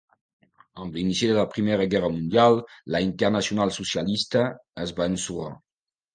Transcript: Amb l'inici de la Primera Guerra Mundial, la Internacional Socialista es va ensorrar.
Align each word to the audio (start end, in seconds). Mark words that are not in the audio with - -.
Amb 0.85 0.95
l'inici 0.99 1.29
de 1.31 1.35
la 1.39 1.43
Primera 1.51 1.85
Guerra 1.91 2.09
Mundial, 2.13 2.57
la 2.97 3.03
Internacional 3.09 3.75
Socialista 3.77 4.45
es 4.87 4.97
va 5.03 5.11
ensorrar. 5.13 5.55